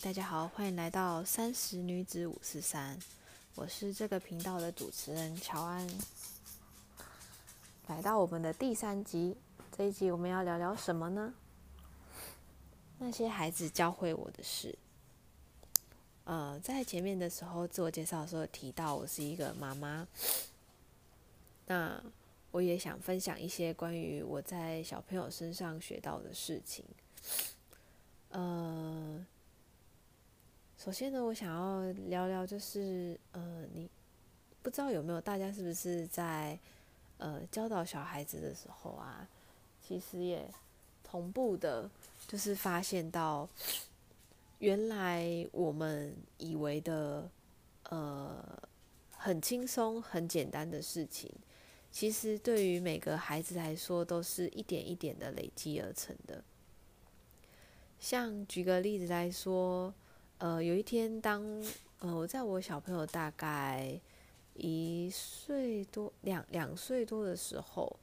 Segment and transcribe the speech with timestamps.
[0.00, 2.96] 大家好，欢迎来到三十女子五四三，
[3.56, 5.88] 我是这个频道的主持人乔安。
[7.88, 9.36] 来到我们的第三集，
[9.76, 11.34] 这一集我们要聊聊什么呢？
[12.98, 14.78] 那些孩子教会我的事。
[16.24, 20.06] 呃，在前面的时候自我介绍的时候提到我是一个妈妈，
[21.66, 22.00] 那
[22.52, 26.84] 我也想分享一些关于我在小朋友身上学到的事情。
[28.28, 29.26] 呃，
[30.88, 33.86] 首先呢，我想要聊聊，就是呃，你
[34.62, 36.58] 不知道有没有大家是不是在
[37.18, 39.28] 呃教导小孩子的时候啊，
[39.86, 40.48] 其实也
[41.04, 41.90] 同步的，
[42.26, 43.46] 就是发现到。
[44.60, 47.30] 原来我们以为的，
[47.90, 48.42] 呃，
[49.14, 51.30] 很轻松、很简单的事情，
[51.92, 56.42] 其实对于每个孩子来说，都是一点一点的累积而成的。
[58.00, 59.92] 像举个例子来说，
[60.38, 61.42] 呃，有一天当
[62.00, 64.00] 呃我在我小朋友大概
[64.54, 67.94] 一岁多、两两岁多的时候，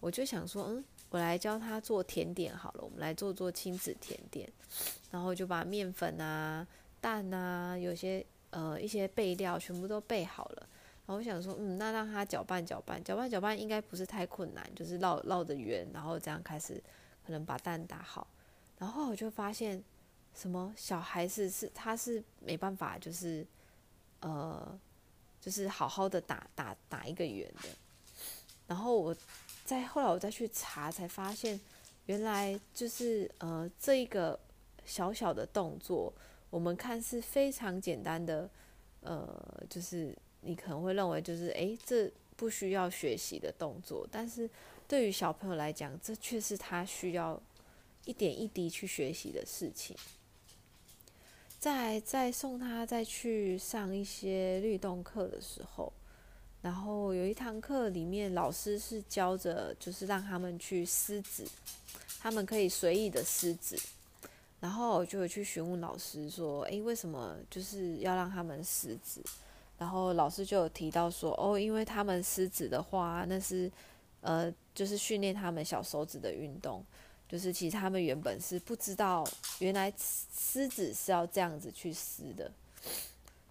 [0.00, 0.84] 我就想说，嗯。
[1.10, 4.46] 我来教他做甜点好了，我们来做做亲子甜点，
[5.10, 6.66] 然后就把面粉啊、
[7.00, 10.68] 蛋啊，有些呃一些备料全部都备好了。
[11.06, 16.74] 然后我想说，嗯，那让他搅拌搅拌，搅拌搅拌应该不是太困难，就是绕绕着圆，然后这样开始
[17.24, 18.26] 可能把蛋打好。
[18.76, 19.82] 然后我就发现，
[20.38, 23.44] 什么小孩子是他是没办法，就是
[24.20, 24.78] 呃，
[25.40, 27.68] 就是好好的打打打一个圆的。
[28.66, 29.16] 然后我。
[29.64, 31.60] 再后来我再去查，才发现
[32.06, 34.40] 原来就是呃这一个
[34.86, 36.10] 小小的动作，
[36.48, 38.48] 我们看是非常简单的，
[39.02, 44.48] 呃，就是你可能会认为就是诶，这不需要学习的动作，但是
[44.86, 47.38] 对于小朋友来讲，这却是他需要
[48.06, 49.94] 一点一滴去学习的事情。
[51.58, 55.92] 在在送他再去上一些律动课的时候。
[56.60, 61.46] 然后有一堂课里面，老师是教着，就是让他们去撕纸，
[62.18, 63.78] 他们可以随意的撕纸。
[64.58, 69.22] 然后我就去询问老师说：“诶，为什么就是要让他们撕纸？”
[69.78, 73.70] 然后老师就有提到说：“哦，因为他们撕纸的话，那是
[74.20, 76.84] 呃，就是训练他们小手指的运动。
[77.28, 79.24] 就是其实他们原本是不知道，
[79.58, 82.50] 原来撕纸是要这样子去撕的。”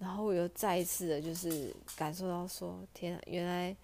[0.00, 3.76] 然后我又再一次的，就是感受到说，天，原来，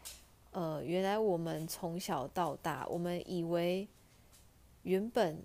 [0.52, 3.86] 呃，原来我们从小到大，我们以为
[4.84, 5.36] 原本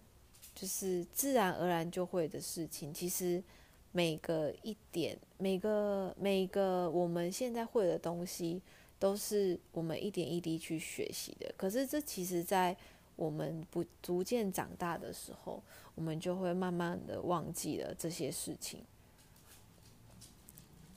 [0.54, 3.44] 就是自然而然就会的事情，其实
[3.92, 8.62] 每个一点，每个每个我们现在会的东西，
[9.00, 11.52] 都是我们一点一滴去学习的。
[11.58, 12.78] 可是这其实，在
[13.19, 15.62] 我们不逐渐长大的时候，
[15.94, 18.81] 我们就会慢慢的忘记了这些事情。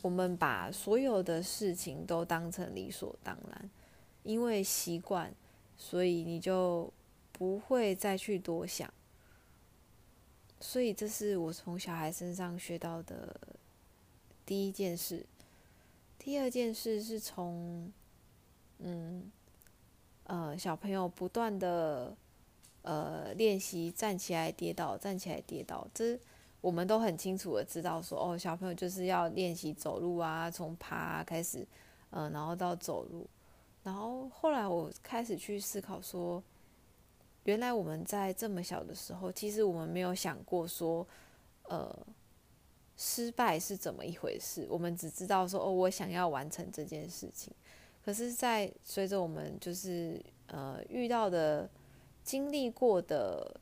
[0.03, 3.71] 我们把所有的事情都当成理所当然，
[4.23, 5.35] 因为习惯，
[5.77, 6.93] 所以你就
[7.33, 8.93] 不会再去多想。
[10.61, 13.37] 所以这是我从小孩身上学到的
[14.47, 15.27] 第一件事。
[16.21, 17.93] 第二件事是从，
[18.79, 19.29] 嗯，
[20.33, 22.17] 呃，小朋友不断的
[22.81, 26.19] 呃练习站起来跌倒，站起来跌倒，这。
[26.63, 31.67] 我们都很清楚的知道，说哦，小朋友就是要练习走路啊，从爬开始，
[32.11, 33.29] 嗯，然后到走路，
[33.83, 36.41] 然后后来我开始去思考说，
[37.43, 41.05] 原来我们在这么小的时候，其实我们没有想过说，
[41.65, 41.95] 呃，
[42.97, 47.53] 失败是怎么一回事，我们只知道说哦，我想要完成这件事情，
[48.05, 51.69] 可是，在随着我们就是呃遇到的、
[52.25, 53.61] 经历过的。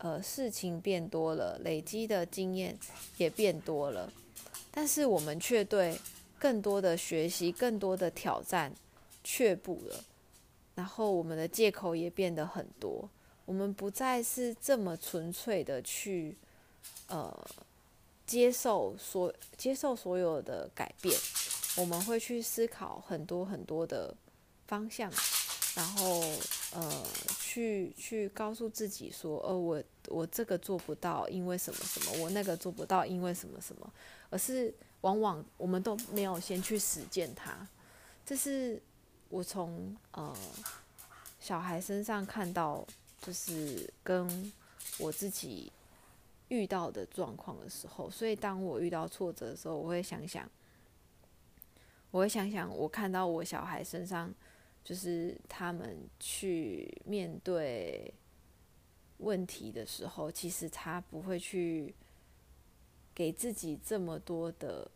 [0.00, 2.78] 呃，事情变多了，累积的经验
[3.16, 4.08] 也变多了，
[4.70, 5.98] 但是我们却对
[6.38, 8.72] 更多的学习、更多的挑战
[9.24, 10.04] 却步了。
[10.76, 13.10] 然后我们的借口也变得很多，
[13.44, 16.36] 我们不再是这么纯粹的去
[17.08, 17.36] 呃
[18.24, 21.12] 接受所接受所有的改变，
[21.78, 24.14] 我们会去思考很多很多的
[24.66, 25.10] 方向。
[25.74, 26.20] 然后，
[26.72, 27.06] 呃，
[27.38, 33.92] 去去告诉自己说，呃，我我这个做不到，因为什么什么，我那个做不到，因为什么什么，
[34.28, 37.64] 而是往往我们都没有先去实践它。
[38.26, 38.82] 这是
[39.28, 40.36] 我从呃
[41.38, 42.84] 小孩身上看到，
[43.22, 44.52] 就是跟
[44.98, 45.70] 我自己
[46.48, 50.50] 遇到的状况的时候，所以当我遇到挫折的时候，我会想想，
[52.10, 54.34] 我会想想，我看到我小孩身上。
[54.84, 58.10] 就是他们去面对
[59.18, 61.94] 问题的时候，其实他不会去
[63.14, 64.90] 给自己这么多的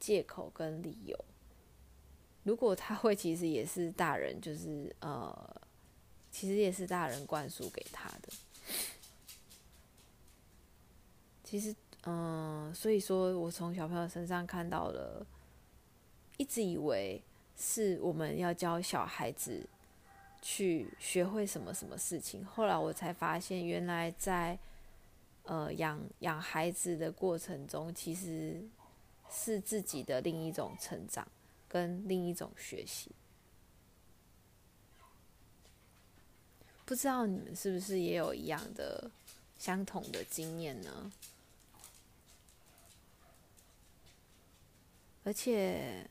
[0.00, 1.24] 借口跟理由。
[2.44, 5.60] 如果他会，其实也是大人，就是呃，
[6.30, 8.28] 其实也是大人灌输给他的。
[11.44, 11.74] 其实，
[12.06, 15.26] 嗯，所以说我从小朋友身上看到了，
[16.38, 17.22] 一直以为
[17.58, 19.68] 是我们要教小孩子
[20.40, 24.58] 去学会什么什么事情，后来我才发现，原来在
[25.42, 28.62] 呃养养孩子的过程中，其实
[29.30, 31.28] 是自己的另一种成长。
[31.70, 33.10] 跟另一种学习，
[36.86, 39.10] 不知道你们是不是也有一样的
[39.58, 41.12] 相同的经验呢？
[45.24, 46.08] 而且，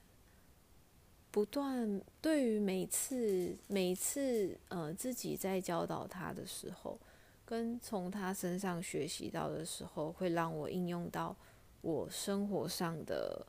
[1.38, 6.98] 不断对于每次每次呃自己在教导他的时候，
[7.46, 11.36] 跟从他身上学习到的时候，会让我应用到
[11.82, 13.46] 我生活上的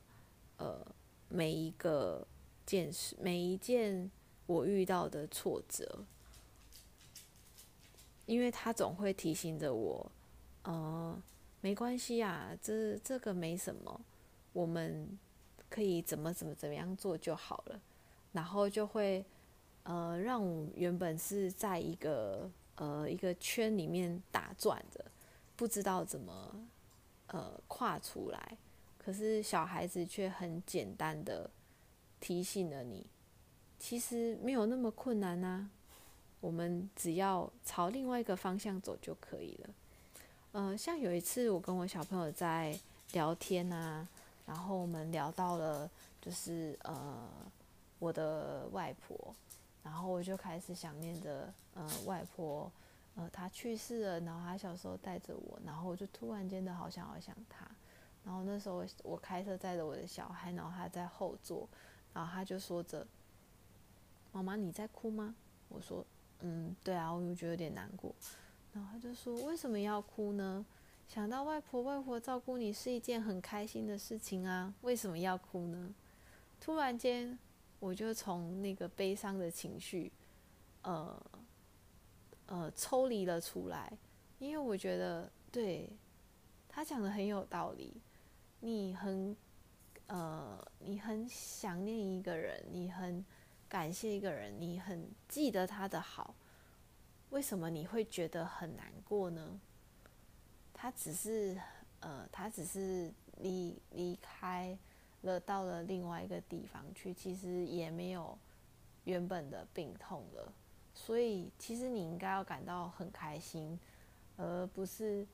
[0.57, 0.85] 呃。
[1.29, 2.27] 每一个
[2.63, 4.11] 件事，每一件
[4.45, 6.05] 我遇到的挫折，
[8.27, 10.11] 因为他总会提醒着我，
[10.63, 11.19] 呃，
[11.61, 14.01] 没关系啊，这这个没什么，
[14.53, 15.17] 我们
[15.69, 17.79] 可以怎么怎么怎么样做就好了，
[18.31, 19.23] 然后就会
[19.83, 25.05] 呃，让我原本是在一个呃一个圈里面打转的，
[25.55, 26.55] 不知道怎么
[27.27, 28.57] 呃跨出来。
[28.97, 31.49] 可是小孩子却很简单的
[32.19, 33.05] 提醒了你，
[33.79, 35.69] 其实没有那么困难呐，
[36.41, 39.69] 我们只要朝另外一个方向走就可以了。
[40.51, 42.77] 呃，像有一次我跟我小朋友在
[43.13, 44.07] 聊天啊，
[44.49, 45.87] 然后我们聊到了
[46.19, 47.29] 就是呃
[47.99, 49.15] 我的外婆，
[49.83, 52.71] 然后我就开始想念着呃外婆，
[53.13, 57.67] 呃她去世了，然后她小时候带着我，然后我就突然间的好想好想她。
[58.25, 61.69] 然后那时候我开车载着我的小孩，然后他在后座，
[62.11, 63.05] 然后他就说着
[64.33, 65.35] ：“妈妈，你在哭吗？”
[65.69, 66.03] 我说
[66.41, 68.13] ：“嗯，对啊，我就觉得有点难过。”
[68.73, 70.65] 然后他就说：“为什么要哭呢？
[71.09, 75.91] 想到外婆，外婆照顾你是一件很开心的事情啊，为什么要哭呢？”
[76.61, 77.35] 突然间，
[77.79, 80.11] 我就从那个悲伤的情绪，
[80.83, 81.19] 呃，
[82.45, 83.91] 呃，抽离了出来，
[84.37, 85.89] 因为我觉得对
[86.67, 87.99] 他讲的很有道理。
[88.59, 89.35] 你很，
[90.05, 93.25] 呃，你很想念一个人，你很
[93.67, 96.35] 感谢一个人，你很记得他的好，
[97.31, 99.59] 为什么你会觉得很难过呢？
[100.81, 101.59] 他只是，
[101.99, 103.11] 呃，他只是
[103.41, 104.77] 离离开
[105.23, 108.37] 了，到了另外一个地方去，其实也没有
[109.03, 110.53] 原本的病痛了，
[110.93, 113.77] 所以其实你应该要感到很开心，
[114.37, 115.27] 而不是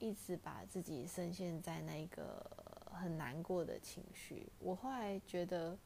[0.00, 2.44] 一直把自己深陷在那个。
[3.00, 5.78] 很难过的情绪，我后来觉得，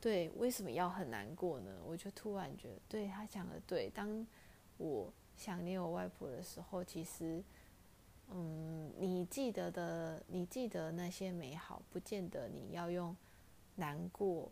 [0.00, 1.70] 对，为什么要很难过呢？
[1.84, 3.90] 我就突然觉得，对他讲的对。
[3.90, 4.26] 当
[4.78, 7.44] 我想念我外婆的时候，其实，
[8.34, 13.14] 嗯，你记得的，你记得那些美好，不见得你要用
[13.76, 14.50] 难过，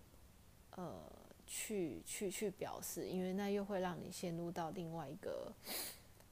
[0.73, 1.03] 呃，
[1.47, 5.51] 去去去表示，因为那又会让你陷入到另外一个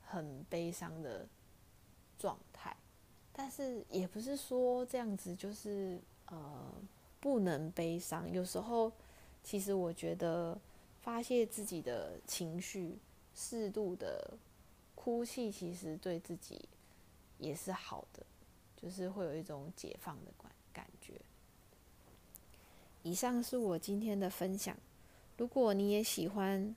[0.02, 1.26] 很悲伤的
[2.18, 2.76] 状态。
[3.32, 6.72] 但是也不是说这样子就是呃
[7.20, 8.30] 不能悲伤。
[8.30, 8.92] 有时候，
[9.42, 10.58] 其实我觉得
[11.00, 12.98] 发泄自己的情绪，
[13.34, 14.36] 适度的
[14.94, 16.68] 哭泣，其实对自己
[17.38, 18.24] 也是好的，
[18.76, 21.20] 就是会有一种解放的感感觉。
[23.02, 24.76] 以上是我今天的分享。
[25.36, 26.74] 如果你也喜欢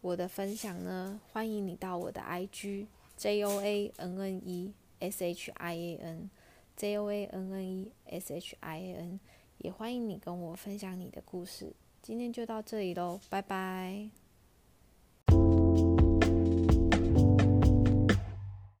[0.00, 2.86] 我的分享呢，欢迎你到我的 IG
[3.16, 4.74] J O A N N E。
[5.00, 6.30] S H I A N
[6.76, 9.20] J O A N N E S H I A N，
[9.56, 11.72] 也欢迎你跟我分享你的故事。
[12.02, 14.19] 今天就到这里喽，拜拜。